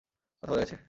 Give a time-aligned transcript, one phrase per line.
[0.43, 0.75] কথা বোঝা গেছে?